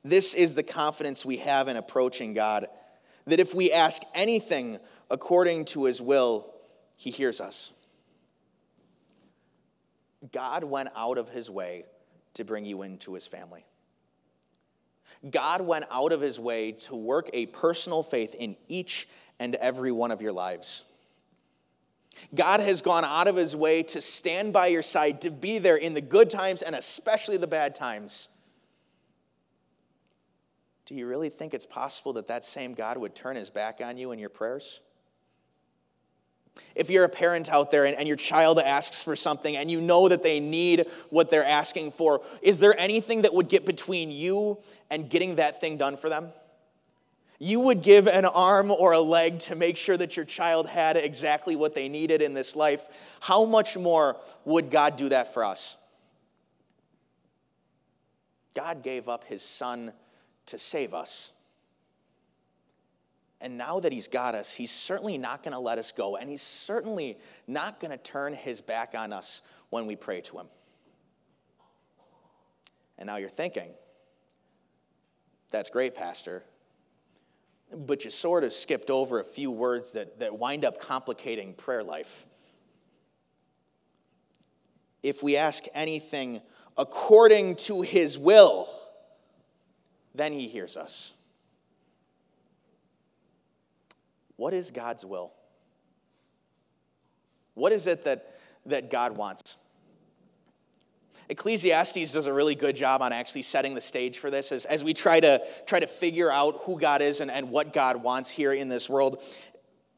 this 0.04 0.34
is 0.34 0.54
the 0.54 0.62
confidence 0.62 1.24
we 1.24 1.38
have 1.38 1.66
in 1.66 1.76
approaching 1.76 2.32
God 2.32 2.68
that 3.26 3.40
if 3.40 3.54
we 3.54 3.72
ask 3.72 4.02
anything 4.14 4.78
according 5.10 5.64
to 5.64 5.86
His 5.86 6.00
will, 6.00 6.54
He 6.96 7.10
hears 7.10 7.40
us. 7.40 7.72
God 10.32 10.64
went 10.64 10.88
out 10.96 11.18
of 11.18 11.28
his 11.28 11.50
way 11.50 11.84
to 12.34 12.44
bring 12.44 12.64
you 12.64 12.82
into 12.82 13.14
his 13.14 13.26
family. 13.26 13.64
God 15.30 15.60
went 15.60 15.84
out 15.90 16.12
of 16.12 16.20
his 16.20 16.38
way 16.38 16.72
to 16.72 16.96
work 16.96 17.30
a 17.32 17.46
personal 17.46 18.02
faith 18.02 18.34
in 18.34 18.56
each 18.68 19.08
and 19.38 19.54
every 19.56 19.92
one 19.92 20.10
of 20.10 20.22
your 20.22 20.32
lives. 20.32 20.84
God 22.34 22.60
has 22.60 22.82
gone 22.82 23.04
out 23.04 23.28
of 23.28 23.36
his 23.36 23.54
way 23.54 23.82
to 23.84 24.00
stand 24.00 24.52
by 24.52 24.66
your 24.68 24.82
side, 24.82 25.20
to 25.22 25.30
be 25.30 25.58
there 25.58 25.76
in 25.76 25.94
the 25.94 26.00
good 26.00 26.30
times 26.30 26.62
and 26.62 26.74
especially 26.74 27.36
the 27.36 27.46
bad 27.46 27.74
times. 27.74 28.28
Do 30.84 30.94
you 30.94 31.06
really 31.06 31.28
think 31.28 31.54
it's 31.54 31.66
possible 31.66 32.12
that 32.14 32.28
that 32.28 32.44
same 32.44 32.74
God 32.74 32.96
would 32.96 33.14
turn 33.14 33.36
his 33.36 33.50
back 33.50 33.80
on 33.84 33.96
you 33.96 34.12
in 34.12 34.18
your 34.18 34.30
prayers? 34.30 34.80
If 36.74 36.90
you're 36.90 37.04
a 37.04 37.08
parent 37.08 37.50
out 37.50 37.70
there 37.70 37.84
and, 37.84 37.96
and, 37.96 38.06
your 38.06 38.16
child 38.16 38.58
asks 38.58 39.02
for 39.02 39.16
something 39.16 39.56
and 39.56 39.70
you 39.70 39.80
know 39.80 40.08
that 40.08 40.22
they 40.22 40.40
need 40.40 40.86
what 41.10 41.30
they're 41.30 41.44
asking 41.44 41.92
for, 41.92 42.22
is 42.42 42.58
there 42.58 42.78
anything 42.78 43.22
that 43.22 43.34
would 43.34 43.48
get 43.48 43.66
between 43.66 44.10
you 44.10 44.58
and 44.90 45.10
getting 45.10 45.36
that 45.36 45.60
thing 45.60 45.76
done 45.76 45.96
for 45.96 46.08
them? 46.08 46.28
You 47.38 47.60
would 47.60 47.82
give 47.82 48.08
an 48.08 48.24
arm 48.24 48.70
or 48.70 48.92
a 48.92 49.00
leg 49.00 49.38
to 49.40 49.54
make 49.54 49.76
sure 49.76 49.96
that 49.96 50.16
your 50.16 50.24
child 50.24 50.68
had 50.68 50.96
exactly 50.96 51.54
what 51.54 51.74
they 51.74 51.88
needed 51.88 52.20
in 52.20 52.34
this 52.34 52.56
life. 52.56 52.82
How 53.20 53.44
much 53.44 53.76
more 53.76 54.16
would 54.44 54.70
God 54.70 54.96
do 54.96 55.08
that 55.10 55.32
for 55.32 55.44
us? 55.44 55.76
God 58.54 58.82
gave 58.82 59.08
up 59.08 59.22
his 59.22 59.42
son 59.42 59.92
to 60.46 60.58
save 60.58 60.94
us. 60.94 61.30
And 63.40 63.56
now 63.56 63.78
that 63.80 63.92
he's 63.92 64.08
got 64.08 64.34
us, 64.34 64.50
he's 64.50 64.72
certainly 64.72 65.16
not 65.16 65.42
going 65.42 65.52
to 65.52 65.60
let 65.60 65.78
us 65.78 65.92
go. 65.92 66.16
And 66.16 66.28
he's 66.28 66.42
certainly 66.42 67.18
not 67.46 67.78
going 67.78 67.92
to 67.92 67.98
turn 67.98 68.32
his 68.34 68.60
back 68.60 68.94
on 68.96 69.12
us 69.12 69.42
when 69.70 69.86
we 69.86 69.94
pray 69.94 70.20
to 70.22 70.38
him. 70.38 70.46
And 72.98 73.06
now 73.06 73.16
you're 73.16 73.28
thinking, 73.28 73.70
that's 75.50 75.70
great, 75.70 75.94
Pastor. 75.94 76.42
But 77.72 78.04
you 78.04 78.10
sort 78.10 78.42
of 78.42 78.52
skipped 78.52 78.90
over 78.90 79.20
a 79.20 79.24
few 79.24 79.52
words 79.52 79.92
that, 79.92 80.18
that 80.18 80.36
wind 80.36 80.64
up 80.64 80.80
complicating 80.80 81.54
prayer 81.54 81.84
life. 81.84 82.26
If 85.02 85.22
we 85.22 85.36
ask 85.36 85.64
anything 85.74 86.40
according 86.76 87.56
to 87.56 87.82
his 87.82 88.18
will, 88.18 88.68
then 90.14 90.32
he 90.32 90.48
hears 90.48 90.76
us. 90.76 91.12
What 94.38 94.54
is 94.54 94.70
God's 94.70 95.04
will? 95.04 95.32
What 97.54 97.72
is 97.72 97.88
it 97.88 98.04
that, 98.04 98.38
that 98.66 98.88
God 98.88 99.16
wants? 99.16 99.56
Ecclesiastes 101.28 102.12
does 102.12 102.26
a 102.26 102.32
really 102.32 102.54
good 102.54 102.76
job 102.76 103.02
on 103.02 103.12
actually 103.12 103.42
setting 103.42 103.74
the 103.74 103.80
stage 103.80 104.18
for 104.18 104.30
this 104.30 104.52
as, 104.52 104.64
as 104.64 104.84
we 104.84 104.94
try 104.94 105.18
to 105.18 105.42
try 105.66 105.80
to 105.80 105.88
figure 105.88 106.30
out 106.30 106.60
who 106.60 106.78
God 106.78 107.02
is 107.02 107.20
and, 107.20 107.32
and 107.32 107.50
what 107.50 107.72
God 107.72 108.00
wants 108.00 108.30
here 108.30 108.52
in 108.52 108.68
this 108.68 108.88
world. 108.88 109.22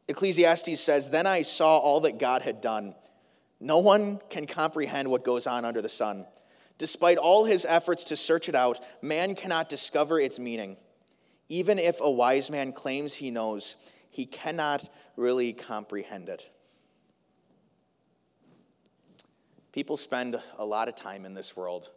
Ecclesiastes 0.08 0.80
says, 0.80 1.10
Then 1.10 1.26
I 1.26 1.42
saw 1.42 1.76
all 1.76 2.00
that 2.00 2.18
God 2.18 2.40
had 2.40 2.62
done. 2.62 2.94
No 3.60 3.78
one 3.80 4.20
can 4.30 4.46
comprehend 4.46 5.06
what 5.06 5.22
goes 5.22 5.46
on 5.46 5.66
under 5.66 5.82
the 5.82 5.88
sun. 5.90 6.26
Despite 6.78 7.18
all 7.18 7.44
his 7.44 7.66
efforts 7.66 8.04
to 8.04 8.16
search 8.16 8.48
it 8.48 8.54
out, 8.54 8.80
man 9.02 9.34
cannot 9.34 9.68
discover 9.68 10.18
its 10.18 10.38
meaning. 10.38 10.78
Even 11.50 11.78
if 11.78 12.00
a 12.00 12.10
wise 12.10 12.50
man 12.50 12.72
claims 12.72 13.12
he 13.12 13.30
knows, 13.30 13.76
he 14.10 14.26
cannot 14.26 14.88
really 15.16 15.52
comprehend 15.52 16.28
it. 16.28 16.50
People 19.72 19.96
spend 19.96 20.40
a 20.58 20.64
lot 20.64 20.88
of 20.88 20.96
time 20.96 21.24
in 21.24 21.32
this 21.32 21.56
world 21.56 21.90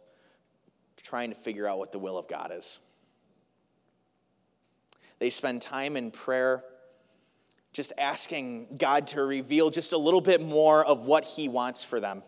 trying 1.02 1.28
to 1.28 1.36
figure 1.36 1.68
out 1.68 1.78
what 1.78 1.92
the 1.92 1.98
will 1.98 2.16
of 2.16 2.26
God 2.28 2.50
is. 2.54 2.78
They 5.18 5.28
spend 5.28 5.60
time 5.60 5.96
in 5.96 6.10
prayer 6.10 6.64
just 7.72 7.92
asking 7.98 8.68
God 8.78 9.06
to 9.08 9.24
reveal 9.24 9.68
just 9.68 9.92
a 9.92 9.98
little 9.98 10.20
bit 10.20 10.40
more 10.40 10.84
of 10.86 11.04
what 11.04 11.24
He 11.24 11.48
wants 11.48 11.82
for 11.82 12.00
them. 12.00 12.22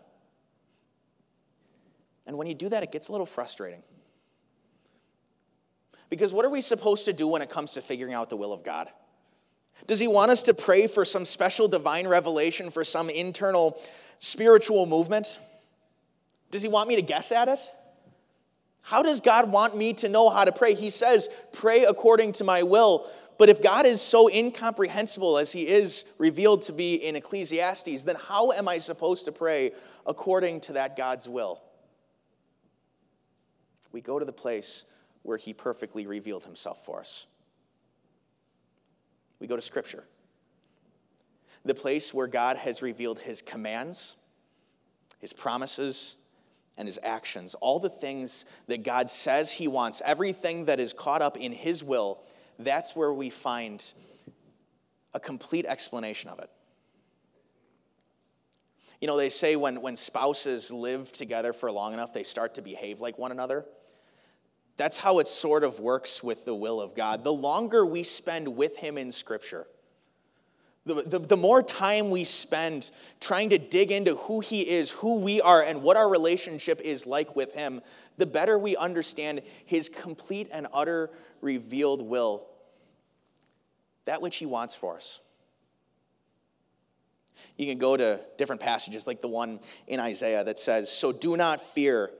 And 2.27 2.37
when 2.37 2.47
you 2.47 2.53
do 2.53 2.69
that, 2.69 2.83
it 2.83 2.91
gets 2.91 3.07
a 3.07 3.13
little 3.13 3.25
frustrating. 3.25 3.81
Because 6.09 6.33
what 6.33 6.45
are 6.45 6.49
we 6.49 6.61
supposed 6.61 7.05
to 7.05 7.13
do 7.13 7.27
when 7.27 7.41
it 7.41 7.49
comes 7.49 7.71
to 7.73 7.81
figuring 7.81 8.13
out 8.13 8.29
the 8.29 8.37
will 8.37 8.53
of 8.53 8.63
God? 8.63 8.89
Does 9.85 9.99
He 9.99 10.07
want 10.07 10.31
us 10.31 10.43
to 10.43 10.53
pray 10.53 10.87
for 10.87 11.05
some 11.05 11.25
special 11.25 11.67
divine 11.67 12.07
revelation, 12.07 12.71
for 12.71 12.83
some 12.83 13.09
internal 13.09 13.79
spiritual 14.19 14.85
movement? 14.85 15.39
Does 16.51 16.61
He 16.61 16.67
want 16.67 16.89
me 16.89 16.95
to 16.95 17.01
guess 17.01 17.31
at 17.31 17.47
it? 17.47 17.69
How 18.81 19.03
does 19.03 19.19
God 19.19 19.51
want 19.51 19.75
me 19.75 19.91
to 19.95 20.07
know 20.07 20.29
how 20.29 20.45
to 20.45 20.51
pray? 20.53 20.73
He 20.73 20.89
says, 20.89 21.27
Pray 21.51 21.83
according 21.83 22.31
to 22.33 22.45
my 22.45 22.63
will. 22.63 23.09
But 23.37 23.49
if 23.49 23.61
God 23.61 23.85
is 23.85 24.01
so 24.01 24.29
incomprehensible 24.29 25.37
as 25.37 25.51
he 25.51 25.67
is 25.67 26.05
revealed 26.17 26.63
to 26.63 26.73
be 26.73 26.95
in 26.95 27.15
Ecclesiastes, 27.15 28.03
then 28.03 28.15
how 28.15 28.51
am 28.51 28.67
I 28.67 28.77
supposed 28.77 29.25
to 29.25 29.31
pray 29.31 29.73
according 30.05 30.61
to 30.61 30.73
that 30.73 30.95
God's 30.95 31.27
will? 31.27 31.61
We 33.91 34.01
go 34.01 34.19
to 34.19 34.25
the 34.25 34.33
place 34.33 34.85
where 35.23 35.37
he 35.37 35.53
perfectly 35.53 36.07
revealed 36.07 36.45
himself 36.45 36.85
for 36.85 36.99
us. 36.99 37.27
We 39.39 39.47
go 39.47 39.55
to 39.55 39.61
Scripture, 39.61 40.03
the 41.65 41.75
place 41.75 42.13
where 42.13 42.27
God 42.27 42.57
has 42.57 42.81
revealed 42.81 43.19
his 43.19 43.41
commands, 43.41 44.15
his 45.19 45.33
promises, 45.33 46.17
and 46.77 46.87
his 46.87 46.99
actions. 47.03 47.55
All 47.55 47.79
the 47.79 47.89
things 47.89 48.45
that 48.67 48.83
God 48.83 49.09
says 49.09 49.51
he 49.51 49.67
wants, 49.67 50.01
everything 50.05 50.65
that 50.65 50.79
is 50.79 50.93
caught 50.93 51.21
up 51.21 51.37
in 51.37 51.51
his 51.51 51.83
will 51.83 52.23
that's 52.59 52.95
where 52.95 53.13
we 53.13 53.29
find 53.29 53.93
a 55.13 55.19
complete 55.19 55.65
explanation 55.65 56.29
of 56.29 56.39
it. 56.39 56.49
You 58.99 59.07
know, 59.07 59.17
they 59.17 59.29
say 59.29 59.55
when, 59.55 59.81
when 59.81 59.95
spouses 59.95 60.71
live 60.71 61.11
together 61.11 61.53
for 61.53 61.71
long 61.71 61.93
enough, 61.93 62.13
they 62.13 62.23
start 62.23 62.55
to 62.55 62.61
behave 62.61 62.99
like 62.99 63.17
one 63.17 63.31
another. 63.31 63.65
That's 64.77 64.99
how 64.99 65.17
it 65.19 65.27
sort 65.27 65.63
of 65.63 65.79
works 65.79 66.23
with 66.23 66.45
the 66.45 66.53
will 66.53 66.79
of 66.79 66.95
God. 66.95 67.23
The 67.23 67.33
longer 67.33 67.85
we 67.85 68.03
spend 68.03 68.47
with 68.47 68.77
Him 68.77 68.97
in 68.97 69.11
Scripture, 69.11 69.65
the, 70.85 71.01
the, 71.03 71.19
the, 71.19 71.35
more 71.35 71.61
time 71.61 72.11
we 72.11 72.23
spend 72.23 72.91
trying 73.19 73.49
to 73.49 73.57
dig 73.57 73.91
into 73.91 74.15
who 74.15 74.39
He 74.39 74.61
is, 74.61 74.89
who 74.89 75.15
we 75.15 75.41
are, 75.41 75.63
and 75.63 75.81
what 75.81 75.97
our 75.97 76.07
relationship 76.07 76.79
is 76.81 77.05
like 77.05 77.35
with 77.35 77.53
Him, 77.53 77.81
the 78.17 78.25
better 78.25 78.57
we 78.57 78.77
understand 78.77 79.41
His 79.65 79.89
complete 79.89 80.47
and 80.51 80.67
utter 80.71 81.09
revealed 81.41 82.01
will, 82.01 82.47
that 84.05 84.21
which 84.21 84.37
He 84.37 84.45
wants 84.45 84.75
for 84.75 84.95
us. 84.95 85.19
You 87.57 87.67
can 87.67 87.77
go 87.77 87.97
to 87.97 88.19
different 88.37 88.61
passages, 88.61 89.07
like 89.07 89.21
the 89.21 89.27
one 89.27 89.59
in 89.87 89.99
Isaiah 89.99 90.43
that 90.43 90.59
says, 90.59 90.91
So 90.91 91.11
do 91.11 91.35
not 91.35 91.61
fear, 91.61 92.11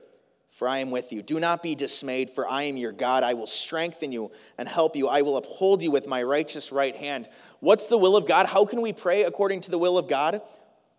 for 0.58 0.68
I 0.68 0.78
am 0.78 0.90
with 0.90 1.12
you. 1.12 1.22
Do 1.22 1.38
not 1.38 1.62
be 1.62 1.74
dismayed, 1.74 2.30
for 2.30 2.48
I 2.48 2.64
am 2.64 2.76
your 2.76 2.90
God. 2.92 3.22
I 3.22 3.34
will 3.34 3.46
strengthen 3.46 4.10
you 4.10 4.32
and 4.58 4.68
help 4.68 4.96
you. 4.96 5.06
I 5.06 5.22
will 5.22 5.36
uphold 5.36 5.82
you 5.82 5.92
with 5.92 6.08
my 6.08 6.22
righteous 6.22 6.72
right 6.72 6.96
hand. 6.96 7.28
What's 7.60 7.86
the 7.86 7.96
will 7.96 8.16
of 8.16 8.26
God? 8.26 8.46
How 8.46 8.64
can 8.64 8.80
we 8.80 8.92
pray 8.92 9.22
according 9.22 9.60
to 9.62 9.70
the 9.70 9.78
will 9.78 9.96
of 9.96 10.08
God? 10.08 10.42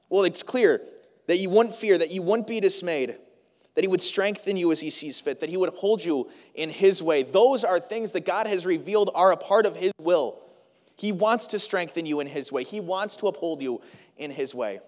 Well, 0.10 0.24
it's 0.24 0.44
clear 0.44 0.82
that 1.28 1.40
you 1.40 1.50
wouldn't 1.50 1.76
fear, 1.76 1.98
that 1.98 2.10
you 2.10 2.22
wouldn't 2.22 2.48
be 2.48 2.62
dismayed 2.62 3.18
that 3.76 3.84
He 3.84 3.88
would 3.88 4.02
strengthen 4.02 4.58
you 4.58 4.72
as 4.72 4.80
He 4.80 4.90
sees 4.90 5.20
fit, 5.20 5.40
that 5.40 5.50
He 5.50 5.58
would 5.58 5.70
hold 5.70 6.04
you 6.04 6.30
in 6.56 6.70
His 6.70 7.02
way. 7.02 7.24
Those 7.24 7.64
are 7.64 7.80
things 7.80 8.12
that 8.12 8.26
God 8.26 8.48
has 8.48 8.66
revealed 8.66 9.12
are 9.14 9.32
a 9.32 9.38
part 9.38 9.66
of 9.66 9.76
His 9.76 9.94
will. 10.00 10.42
He 10.96 11.14
wants 11.14 11.48
to 11.48 11.60
strengthen 11.60 12.06
you 12.06 12.20
in 12.20 12.28
His 12.28 12.52
way, 12.52 12.64
He 12.64 12.80
wants 12.80 13.16
to 13.18 13.28
uphold 13.28 13.62
you 13.62 13.82
in 14.18 14.32
His 14.32 14.54
way. 14.54 14.82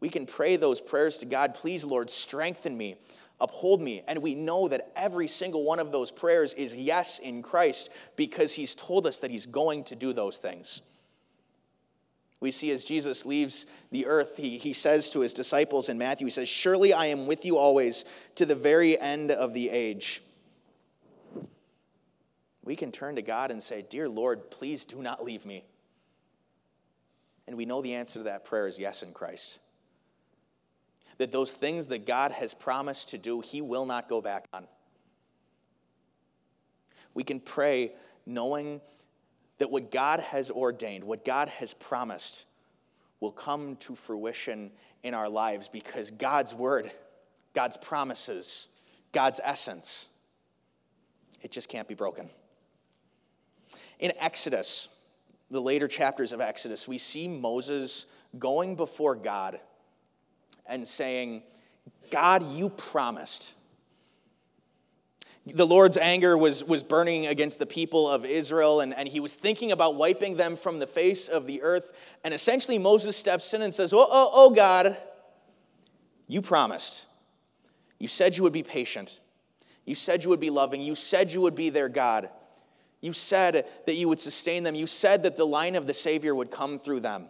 We 0.00 0.08
can 0.08 0.26
pray 0.26 0.56
those 0.56 0.80
prayers 0.80 1.18
to 1.18 1.26
God, 1.26 1.54
please, 1.54 1.84
Lord, 1.84 2.10
strengthen 2.10 2.76
me, 2.76 2.96
uphold 3.42 3.82
me. 3.82 4.02
And 4.08 4.22
we 4.22 4.34
know 4.34 4.68
that 4.68 4.92
every 4.96 5.28
single 5.28 5.64
one 5.64 5.78
of 5.78 5.92
those 5.92 6.10
prayers 6.10 6.54
is 6.54 6.74
yes 6.74 7.18
in 7.18 7.42
Christ 7.42 7.90
because 8.16 8.52
He's 8.52 8.74
told 8.74 9.06
us 9.06 9.18
that 9.18 9.30
He's 9.30 9.46
going 9.46 9.84
to 9.84 9.94
do 9.94 10.14
those 10.14 10.38
things. 10.38 10.80
We 12.42 12.50
see 12.50 12.72
as 12.72 12.82
Jesus 12.82 13.24
leaves 13.24 13.66
the 13.92 14.06
earth, 14.06 14.36
he, 14.36 14.58
he 14.58 14.72
says 14.72 15.10
to 15.10 15.20
his 15.20 15.32
disciples 15.32 15.88
in 15.88 15.96
Matthew, 15.96 16.26
he 16.26 16.32
says, 16.32 16.48
Surely 16.48 16.92
I 16.92 17.06
am 17.06 17.28
with 17.28 17.44
you 17.44 17.56
always 17.56 18.04
to 18.34 18.44
the 18.44 18.56
very 18.56 18.98
end 18.98 19.30
of 19.30 19.54
the 19.54 19.70
age. 19.70 20.22
We 22.64 22.74
can 22.74 22.90
turn 22.90 23.14
to 23.14 23.22
God 23.22 23.52
and 23.52 23.62
say, 23.62 23.86
Dear 23.88 24.08
Lord, 24.08 24.50
please 24.50 24.84
do 24.84 25.00
not 25.00 25.24
leave 25.24 25.46
me. 25.46 25.64
And 27.46 27.56
we 27.56 27.64
know 27.64 27.80
the 27.80 27.94
answer 27.94 28.18
to 28.18 28.24
that 28.24 28.44
prayer 28.44 28.66
is 28.66 28.76
yes 28.76 29.04
in 29.04 29.12
Christ. 29.12 29.60
That 31.18 31.32
those 31.32 31.52
things 31.52 31.86
that 31.88 32.06
God 32.06 32.32
has 32.32 32.54
promised 32.54 33.10
to 33.10 33.18
do, 33.18 33.40
He 33.40 33.60
will 33.60 33.86
not 33.86 34.08
go 34.08 34.20
back 34.20 34.46
on. 34.52 34.66
We 37.14 37.24
can 37.24 37.40
pray 37.40 37.92
knowing 38.26 38.80
that 39.58 39.70
what 39.70 39.90
God 39.90 40.20
has 40.20 40.50
ordained, 40.50 41.04
what 41.04 41.24
God 41.24 41.48
has 41.48 41.74
promised, 41.74 42.46
will 43.20 43.32
come 43.32 43.76
to 43.76 43.94
fruition 43.94 44.70
in 45.04 45.14
our 45.14 45.28
lives 45.28 45.68
because 45.68 46.10
God's 46.10 46.54
word, 46.54 46.90
God's 47.54 47.76
promises, 47.76 48.68
God's 49.12 49.40
essence, 49.44 50.08
it 51.42 51.52
just 51.52 51.68
can't 51.68 51.86
be 51.86 51.94
broken. 51.94 52.28
In 53.98 54.12
Exodus, 54.18 54.88
the 55.50 55.60
later 55.60 55.86
chapters 55.86 56.32
of 56.32 56.40
Exodus, 56.40 56.88
we 56.88 56.98
see 56.98 57.28
Moses 57.28 58.06
going 58.38 58.74
before 58.74 59.14
God 59.14 59.60
and 60.66 60.86
saying, 60.86 61.42
God, 62.10 62.42
you 62.54 62.70
promised 62.70 63.54
the 65.46 65.66
Lord's 65.66 65.96
anger 65.96 66.38
was, 66.38 66.62
was 66.62 66.84
burning 66.84 67.26
against 67.26 67.58
the 67.58 67.66
people 67.66 68.08
of 68.08 68.24
Israel, 68.24 68.80
and, 68.80 68.94
and 68.94 69.08
he 69.08 69.18
was 69.18 69.34
thinking 69.34 69.72
about 69.72 69.96
wiping 69.96 70.36
them 70.36 70.54
from 70.54 70.78
the 70.78 70.86
face 70.86 71.28
of 71.28 71.48
the 71.48 71.60
earth. 71.62 72.16
And 72.22 72.32
essentially, 72.32 72.78
Moses 72.78 73.16
steps 73.16 73.52
in 73.52 73.62
and 73.62 73.74
says, 73.74 73.92
Oh, 73.92 74.06
oh, 74.08 74.30
oh 74.32 74.50
God, 74.50 74.96
you 76.28 76.42
promised. 76.42 77.06
You 77.98 78.06
said 78.06 78.36
you 78.36 78.44
would 78.44 78.52
be 78.52 78.62
patient. 78.62 79.20
You 79.84 79.96
said 79.96 80.22
you 80.22 80.30
would 80.30 80.40
be 80.40 80.50
loving. 80.50 80.80
You 80.80 80.94
said 80.94 81.32
you 81.32 81.40
would 81.40 81.56
be 81.56 81.70
their 81.70 81.88
God. 81.88 82.30
You 83.00 83.12
said 83.12 83.66
that 83.86 83.94
you 83.94 84.08
would 84.08 84.20
sustain 84.20 84.62
them. 84.62 84.76
You 84.76 84.86
said 84.86 85.24
that 85.24 85.36
the 85.36 85.46
line 85.46 85.74
of 85.74 85.88
the 85.88 85.94
Savior 85.94 86.36
would 86.36 86.52
come 86.52 86.78
through 86.78 87.00
them. 87.00 87.26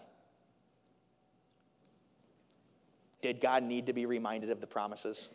Did 3.23 3.41
God 3.41 3.63
need 3.63 3.87
to 3.87 3.93
be 3.93 4.05
reminded 4.05 4.51
of 4.51 4.61
the 4.61 4.67
promises? 4.67 5.29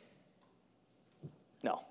No. 1.64 1.82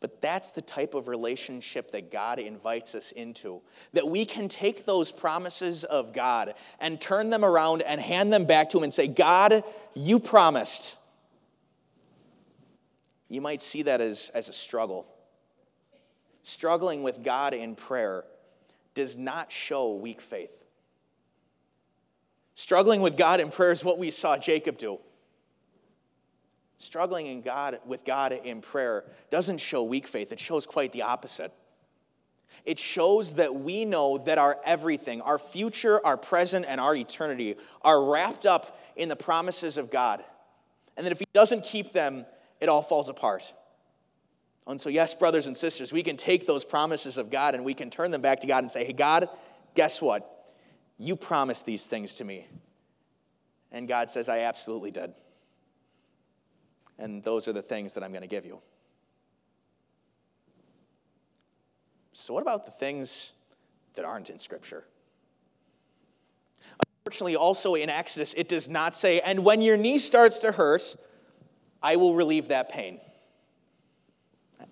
But 0.00 0.20
that's 0.20 0.50
the 0.50 0.62
type 0.62 0.94
of 0.94 1.08
relationship 1.08 1.90
that 1.90 2.10
God 2.10 2.38
invites 2.38 2.94
us 2.94 3.12
into. 3.12 3.60
That 3.92 4.08
we 4.08 4.24
can 4.24 4.48
take 4.48 4.86
those 4.86 5.12
promises 5.12 5.84
of 5.84 6.12
God 6.12 6.54
and 6.80 7.00
turn 7.00 7.28
them 7.28 7.44
around 7.44 7.82
and 7.82 8.00
hand 8.00 8.32
them 8.32 8.44
back 8.44 8.70
to 8.70 8.78
Him 8.78 8.84
and 8.84 8.94
say, 8.94 9.08
God, 9.08 9.64
you 9.94 10.18
promised. 10.18 10.96
You 13.28 13.40
might 13.40 13.62
see 13.62 13.82
that 13.82 14.00
as, 14.00 14.30
as 14.34 14.48
a 14.48 14.52
struggle. 14.52 15.06
Struggling 16.42 17.02
with 17.02 17.22
God 17.22 17.54
in 17.54 17.74
prayer 17.74 18.24
does 18.94 19.16
not 19.16 19.50
show 19.50 19.94
weak 19.94 20.20
faith. 20.20 20.61
Struggling 22.54 23.00
with 23.00 23.16
God 23.16 23.40
in 23.40 23.50
prayer 23.50 23.72
is 23.72 23.84
what 23.84 23.98
we 23.98 24.10
saw 24.10 24.36
Jacob 24.36 24.78
do. 24.78 24.98
Struggling 26.78 27.26
in 27.26 27.42
God, 27.42 27.78
with 27.86 28.04
God 28.04 28.32
in 28.32 28.60
prayer 28.60 29.04
doesn't 29.30 29.58
show 29.58 29.82
weak 29.84 30.06
faith, 30.06 30.32
it 30.32 30.40
shows 30.40 30.66
quite 30.66 30.92
the 30.92 31.02
opposite. 31.02 31.52
It 32.64 32.78
shows 32.78 33.34
that 33.34 33.54
we 33.54 33.84
know 33.84 34.18
that 34.18 34.38
our 34.38 34.58
everything, 34.64 35.20
our 35.22 35.38
future, 35.38 36.04
our 36.04 36.16
present, 36.16 36.66
and 36.68 36.80
our 36.80 36.94
eternity 36.94 37.56
are 37.82 38.04
wrapped 38.04 38.46
up 38.46 38.78
in 38.96 39.08
the 39.08 39.16
promises 39.16 39.78
of 39.78 39.90
God. 39.90 40.24
And 40.96 41.06
that 41.06 41.12
if 41.12 41.18
He 41.18 41.24
doesn't 41.32 41.64
keep 41.64 41.92
them, 41.92 42.26
it 42.60 42.68
all 42.68 42.82
falls 42.82 43.08
apart. 43.08 43.52
And 44.66 44.80
so, 44.80 44.90
yes, 44.90 45.14
brothers 45.14 45.46
and 45.46 45.56
sisters, 45.56 45.92
we 45.92 46.02
can 46.02 46.16
take 46.16 46.46
those 46.46 46.64
promises 46.64 47.18
of 47.18 47.30
God 47.30 47.54
and 47.54 47.64
we 47.64 47.74
can 47.74 47.90
turn 47.90 48.10
them 48.10 48.20
back 48.20 48.40
to 48.40 48.46
God 48.46 48.62
and 48.62 48.70
say, 48.70 48.84
Hey, 48.84 48.92
God, 48.92 49.28
guess 49.74 50.00
what? 50.00 50.31
You 51.02 51.16
promised 51.16 51.66
these 51.66 51.84
things 51.84 52.14
to 52.14 52.24
me. 52.24 52.46
And 53.72 53.88
God 53.88 54.08
says, 54.08 54.28
I 54.28 54.40
absolutely 54.40 54.92
did. 54.92 55.12
And 56.96 57.24
those 57.24 57.48
are 57.48 57.52
the 57.52 57.60
things 57.60 57.92
that 57.94 58.04
I'm 58.04 58.12
going 58.12 58.22
to 58.22 58.28
give 58.28 58.46
you. 58.46 58.60
So, 62.12 62.32
what 62.32 62.42
about 62.42 62.66
the 62.66 62.70
things 62.70 63.32
that 63.94 64.04
aren't 64.04 64.30
in 64.30 64.38
Scripture? 64.38 64.84
Unfortunately, 67.04 67.34
also 67.34 67.74
in 67.74 67.90
Exodus, 67.90 68.32
it 68.34 68.48
does 68.48 68.68
not 68.68 68.94
say, 68.94 69.18
and 69.22 69.44
when 69.44 69.60
your 69.60 69.76
knee 69.76 69.98
starts 69.98 70.38
to 70.38 70.52
hurt, 70.52 70.94
I 71.82 71.96
will 71.96 72.14
relieve 72.14 72.46
that 72.46 72.68
pain. 72.68 73.00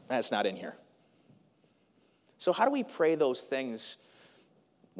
That's 0.06 0.30
not 0.30 0.46
in 0.46 0.54
here. 0.54 0.76
So, 2.38 2.52
how 2.52 2.66
do 2.66 2.70
we 2.70 2.84
pray 2.84 3.16
those 3.16 3.42
things 3.42 3.96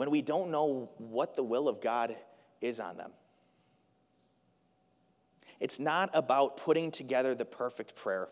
when 0.01 0.09
we 0.09 0.23
don't 0.23 0.51
know 0.51 0.89
what 0.97 1.37
the 1.37 1.43
will 1.43 1.69
of 1.69 1.79
God 1.83 2.17
is 2.63 2.81
on 2.81 2.97
them? 2.97 3.11
It's 5.61 5.79
not 5.79 6.09
about 6.15 6.57
putting 6.57 6.91
together 6.91 7.35
the 7.35 7.45
perfect 7.45 7.95
prayer, 7.95 8.29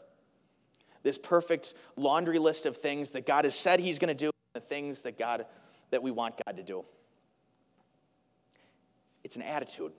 this 1.02 1.18
perfect 1.18 1.75
laundry 1.96 2.38
list 2.38 2.64
of 2.64 2.75
things 2.75 3.10
that 3.10 3.26
God 3.26 3.44
has 3.44 3.54
said 3.54 3.80
He's 3.80 3.98
going 3.98 4.08
to 4.08 4.14
do, 4.14 4.30
the 4.54 4.60
things 4.60 5.02
that 5.02 5.18
God 5.18 5.44
that 5.90 6.02
we 6.02 6.10
want 6.10 6.40
God 6.46 6.56
to 6.56 6.62
do. 6.62 6.87
It's 9.22 9.37
an 9.37 9.42
attitude. 9.42 9.92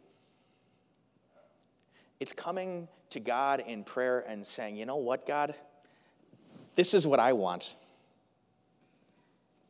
It's 2.20 2.34
coming 2.34 2.88
to 3.12 3.20
God 3.20 3.60
in 3.60 3.84
prayer 3.84 4.26
and 4.28 4.44
saying, 4.44 4.76
you 4.76 4.88
know 4.88 4.96
what, 4.96 5.28
God? 5.28 5.54
This 6.74 6.96
is 6.96 7.06
what 7.06 7.20
I 7.20 7.34
want, 7.34 7.76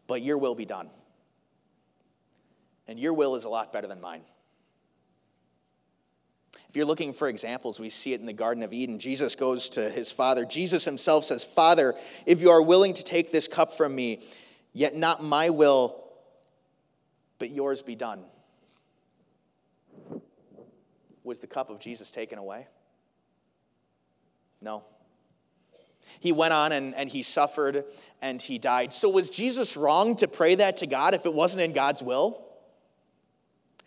but 0.08 0.22
your 0.22 0.38
will 0.38 0.56
be 0.56 0.64
done. 0.64 0.90
And 2.90 3.00
your 3.00 3.14
will 3.14 3.36
is 3.36 3.44
a 3.44 3.50
lot 3.50 3.72
better 3.72 3.86
than 3.86 4.02
mine. 4.02 4.24
If 6.70 6.76
you're 6.76 6.88
looking 6.88 7.14
for 7.14 7.28
examples, 7.28 7.80
we 7.80 7.92
see 7.92 8.14
it 8.14 8.20
in 8.20 8.26
the 8.26 8.34
Garden 8.34 8.64
of 8.64 8.74
Eden. 8.74 8.98
Jesus 8.98 9.36
goes 9.36 9.70
to 9.70 9.92
his 9.92 10.12
father. 10.12 10.44
Jesus 10.44 10.86
himself 10.86 11.24
says, 11.24 11.44
Father, 11.44 11.94
if 12.26 12.42
you 12.42 12.50
are 12.50 12.64
willing 12.64 12.96
to 12.96 13.04
take 13.04 13.32
this 13.32 13.48
cup 13.48 13.78
from 13.78 13.94
me, 13.94 14.24
yet 14.74 14.96
not 14.96 15.24
my 15.24 15.52
will, 15.52 16.04
but 17.38 17.52
yours 17.52 17.84
be 17.84 17.94
done. 17.94 18.24
Was 21.24 21.42
the 21.42 21.48
cup 21.48 21.70
of 21.70 21.80
Jesus 21.80 22.10
taken 22.10 22.40
away? 22.40 22.66
No. 24.62 24.84
He 26.20 26.32
went 26.32 26.54
on 26.54 26.72
and, 26.72 26.96
and 26.96 27.08
he 27.08 27.22
suffered 27.22 27.86
and 28.20 28.42
he 28.42 28.58
died. 28.58 28.92
So, 28.92 29.10
was 29.10 29.30
Jesus 29.30 29.78
wrong 29.78 30.16
to 30.16 30.28
pray 30.28 30.56
that 30.56 30.78
to 30.78 30.88
God 30.88 31.14
if 31.14 31.28
it 31.28 31.34
wasn't 31.36 31.62
in 31.62 31.74
God's 31.74 32.02
will? 32.02 32.49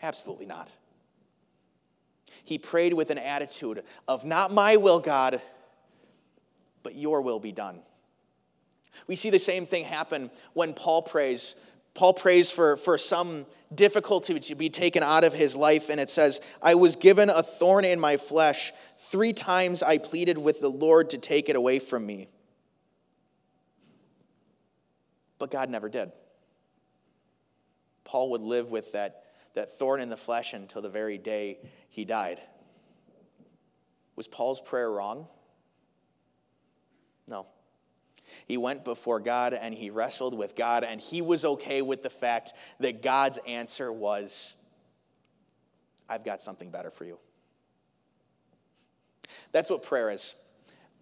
Absolutely 0.02 0.46
not. 0.46 0.68
He 2.44 2.58
prayed 2.58 2.92
with 2.92 3.10
an 3.10 3.18
attitude 3.18 3.84
of, 4.08 4.24
Not 4.24 4.52
my 4.52 4.76
will, 4.76 5.00
God, 5.00 5.40
but 6.82 6.96
your 6.96 7.22
will 7.22 7.38
be 7.38 7.52
done. 7.52 7.80
We 9.06 9.16
see 9.16 9.30
the 9.30 9.38
same 9.38 9.64
thing 9.64 9.84
happen 9.84 10.30
when 10.52 10.74
Paul 10.74 11.02
prays. 11.02 11.54
Paul 11.94 12.14
prays 12.14 12.50
for, 12.50 12.78
for 12.78 12.96
some 12.96 13.44
difficulty 13.74 14.38
to 14.40 14.54
be 14.54 14.70
taken 14.70 15.02
out 15.02 15.24
of 15.24 15.34
his 15.34 15.54
life, 15.54 15.90
and 15.90 16.00
it 16.00 16.08
says, 16.08 16.40
I 16.62 16.74
was 16.74 16.96
given 16.96 17.28
a 17.28 17.42
thorn 17.42 17.84
in 17.84 18.00
my 18.00 18.16
flesh. 18.16 18.72
Three 18.98 19.34
times 19.34 19.82
I 19.82 19.98
pleaded 19.98 20.38
with 20.38 20.60
the 20.60 20.70
Lord 20.70 21.10
to 21.10 21.18
take 21.18 21.50
it 21.50 21.56
away 21.56 21.78
from 21.78 22.06
me. 22.06 22.28
But 25.38 25.50
God 25.50 25.68
never 25.68 25.88
did. 25.88 26.12
Paul 28.04 28.30
would 28.30 28.40
live 28.40 28.70
with 28.70 28.92
that, 28.92 29.21
that 29.54 29.78
thorn 29.78 30.00
in 30.00 30.08
the 30.08 30.16
flesh 30.16 30.54
until 30.54 30.82
the 30.82 30.88
very 30.88 31.18
day 31.18 31.58
he 31.88 32.04
died. 32.04 32.40
Was 34.16 34.26
Paul's 34.26 34.60
prayer 34.60 34.90
wrong? 34.90 35.26
No. 37.26 37.46
He 38.46 38.56
went 38.56 38.84
before 38.84 39.20
God 39.20 39.54
and 39.54 39.74
he 39.74 39.90
wrestled 39.90 40.36
with 40.36 40.56
God, 40.56 40.84
and 40.84 41.00
he 41.00 41.22
was 41.22 41.44
okay 41.44 41.82
with 41.82 42.02
the 42.02 42.10
fact 42.10 42.54
that 42.80 43.02
God's 43.02 43.38
answer 43.46 43.92
was, 43.92 44.54
I've 46.08 46.24
got 46.24 46.40
something 46.40 46.70
better 46.70 46.90
for 46.90 47.04
you. 47.04 47.18
That's 49.52 49.70
what 49.70 49.82
prayer 49.82 50.10
is. 50.10 50.34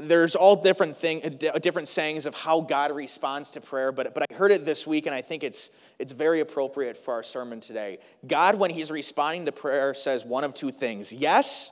There's 0.00 0.34
all 0.34 0.56
different 0.56 0.96
thing, 0.96 1.22
uh, 1.24 1.58
different 1.58 1.88
sayings 1.88 2.26
of 2.26 2.34
how 2.34 2.60
God 2.60 2.94
responds 2.94 3.50
to 3.52 3.60
prayer, 3.60 3.92
but, 3.92 4.14
but 4.14 4.24
I 4.30 4.34
heard 4.34 4.52
it 4.52 4.64
this 4.64 4.86
week, 4.86 5.06
and 5.06 5.14
I 5.14 5.20
think 5.22 5.42
it's, 5.42 5.70
it's 5.98 6.12
very 6.12 6.40
appropriate 6.40 6.96
for 6.96 7.14
our 7.14 7.22
sermon 7.22 7.60
today. 7.60 7.98
God, 8.26 8.58
when 8.58 8.70
He's 8.70 8.90
responding 8.90 9.46
to 9.46 9.52
prayer, 9.52 9.94
says 9.94 10.24
one 10.24 10.44
of 10.44 10.54
two 10.54 10.70
things 10.70 11.12
yes, 11.12 11.70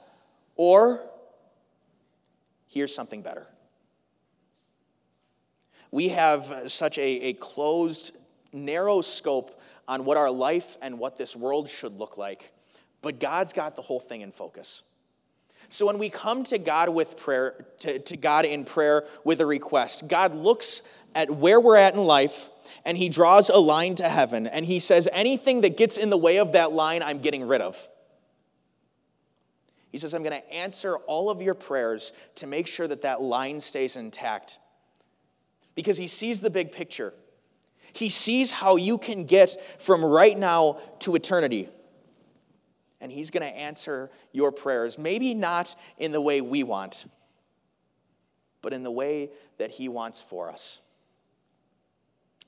or 0.57 1.01
here's 2.67 2.95
something 2.95 3.23
better. 3.23 3.47
We 5.91 6.09
have 6.09 6.71
such 6.71 6.99
a, 6.99 7.03
a 7.03 7.33
closed, 7.35 8.17
narrow 8.53 9.01
scope 9.01 9.61
on 9.87 10.05
what 10.05 10.17
our 10.17 10.31
life 10.31 10.77
and 10.83 10.99
what 10.99 11.17
this 11.17 11.35
world 11.35 11.69
should 11.69 11.99
look 11.99 12.19
like, 12.19 12.53
but 13.01 13.19
God's 13.21 13.53
got 13.53 13.75
the 13.75 13.83
whole 13.83 14.01
thing 14.01 14.21
in 14.21 14.33
focus. 14.33 14.83
So 15.68 15.87
when 15.87 15.98
we 15.98 16.09
come 16.09 16.44
to 16.44 16.59
God 16.59 16.88
with 16.88 17.16
prayer, 17.18 17.66
to, 17.81 17.98
to 17.98 18.16
God 18.16 18.44
in 18.44 18.64
prayer 18.64 19.04
with 19.24 19.40
a 19.40 19.46
request, 19.46 20.09
God 20.09 20.35
looks 20.35 20.83
at 21.14 21.31
where 21.31 21.61
we're 21.61 21.76
at 21.76 21.94
in 21.94 22.00
life 22.00 22.48
and 22.85 22.96
he 22.96 23.09
draws 23.09 23.50
a 23.50 23.59
line 23.59 23.94
to 23.96 24.09
heaven 24.09 24.46
and 24.46 24.64
he 24.64 24.78
says, 24.78 25.09
anything 25.12 25.61
that 25.62 25.76
gets 25.76 25.96
in 25.96 26.11
the 26.11 26.16
way 26.16 26.38
of 26.38 26.52
that 26.52 26.72
line, 26.72 27.02
I'm 27.02 27.18
getting 27.18 27.46
rid 27.46 27.61
of. 27.61 27.76
He 29.90 29.98
says, 29.98 30.14
I'm 30.14 30.22
going 30.22 30.40
to 30.40 30.54
answer 30.54 30.96
all 31.07 31.31
of 31.31 31.40
your 31.42 31.54
prayers 31.54 32.12
to 32.37 32.46
make 32.46 32.66
sure 32.66 32.87
that 32.87 33.02
that 33.02 33.20
line 33.20 33.61
stays 33.61 33.96
intact 33.96 34.59
because 35.74 35.96
he 35.96 36.07
sees 36.07 36.40
the 36.40 36.50
big 36.50 36.72
picture. 36.72 37.14
He 37.92 38.11
sees 38.11 38.52
how 38.52 38.76
you 38.76 38.98
can 38.98 39.24
get 39.24 39.57
from 39.81 40.04
right 40.04 40.38
now 40.38 40.78
to 41.00 41.14
eternity. 41.14 41.68
And 43.00 43.12
he's 43.12 43.30
going 43.30 43.42
to 43.42 43.56
answer 43.56 44.11
your 44.32 44.50
prayers, 44.50 44.98
maybe 44.98 45.34
not 45.34 45.74
in 45.98 46.11
the 46.11 46.20
way 46.20 46.40
we 46.40 46.64
want, 46.64 47.06
but 48.61 48.72
in 48.72 48.82
the 48.82 48.90
way 48.90 49.30
that 49.58 49.70
he 49.70 49.88
wants 49.88 50.20
for 50.20 50.50
us. 50.50 50.78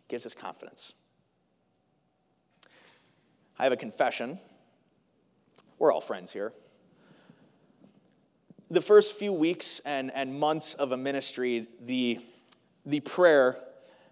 Gives 0.09 0.27
us 0.27 0.35
confidence. 0.35 0.93
I 3.59 3.65
have 3.65 3.73
a 3.73 3.77
confession. 3.77 4.39
We're 5.79 5.93
all 5.93 6.01
friends 6.01 6.33
here. 6.33 6.53
The 8.71 8.81
first 8.81 9.19
few 9.19 9.33
weeks 9.33 9.81
and, 9.85 10.11
and 10.15 10.39
months 10.39 10.75
of 10.75 10.93
a 10.93 10.97
ministry, 10.97 11.67
the 11.85 12.21
the 12.87 13.01
prayer, 13.01 13.57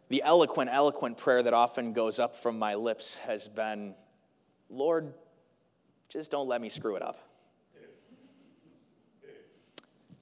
the 0.08 0.22
eloquent, 0.22 0.70
eloquent 0.72 1.16
prayer 1.16 1.42
that 1.42 1.54
often 1.54 1.92
goes 1.92 2.18
up 2.18 2.36
from 2.36 2.58
my 2.58 2.74
lips 2.74 3.14
has 3.16 3.48
been 3.48 3.94
Lord, 4.70 5.14
just 6.08 6.30
don't 6.30 6.48
let 6.48 6.60
me 6.60 6.68
screw 6.68 6.96
it 6.96 7.02
up. 7.02 7.18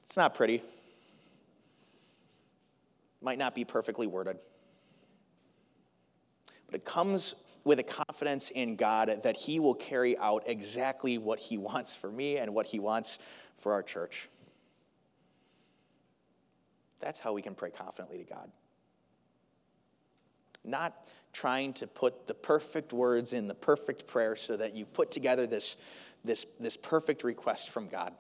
It's 0.05 0.17
not 0.17 0.35
pretty, 0.35 0.63
might 3.21 3.39
not 3.39 3.55
be 3.55 3.65
perfectly 3.65 4.07
worded, 4.07 4.39
but 6.67 6.75
it 6.77 6.85
comes 6.85 7.35
with 7.65 7.81
a 7.81 7.83
confidence 7.83 8.51
in 8.51 8.77
God 8.77 9.21
that 9.25 9.37
He 9.37 9.59
will 9.59 9.75
carry 9.75 10.17
out 10.19 10.45
exactly 10.47 11.19
what 11.19 11.41
He 11.41 11.59
wants 11.59 11.95
for 11.97 12.11
me 12.11 12.39
and 12.39 12.55
what 12.55 12.67
He 12.67 12.79
wants 12.79 13.19
for 13.59 13.73
our 13.73 13.83
church. 13.83 14.29
That's 17.01 17.19
how 17.19 17.33
we 17.33 17.43
can 17.43 17.55
pray 17.55 17.71
confidently 17.71 18.19
to 18.19 18.25
God. 18.25 18.49
Not 20.65 21.09
trying 21.37 21.75
to 21.75 21.87
put 21.87 22.27
the 22.27 22.33
perfect 22.33 22.95
words 22.95 23.35
in 23.35 23.47
the 23.47 23.55
perfect 23.55 24.07
prayer 24.07 24.35
so 24.35 24.57
that 24.57 24.75
you 24.75 24.87
put 24.87 25.11
together 25.11 25.47
this, 25.47 25.77
this, 26.25 26.47
this 26.59 26.79
perfect 26.79 27.25
request 27.25 27.69
from 27.69 27.89
God. 27.89 28.15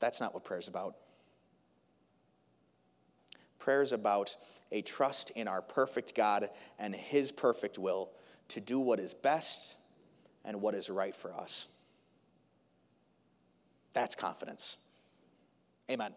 That's 0.00 0.20
not 0.20 0.34
what 0.34 0.42
prayer 0.42 0.58
is 0.58 0.66
about. 0.66 0.96
Prayer 3.60 3.82
is 3.82 3.92
about 3.92 4.36
a 4.72 4.82
trust 4.82 5.30
in 5.36 5.46
our 5.46 5.62
perfect 5.62 6.16
God 6.16 6.50
and 6.80 6.92
His 6.92 7.30
perfect 7.30 7.78
will 7.78 8.10
to 8.48 8.60
do 8.60 8.80
what 8.80 8.98
is 8.98 9.14
best 9.14 9.76
and 10.44 10.60
what 10.60 10.74
is 10.74 10.90
right 10.90 11.14
for 11.14 11.32
us. 11.32 11.68
That's 13.92 14.16
confidence. 14.16 14.76
Amen. 15.88 16.14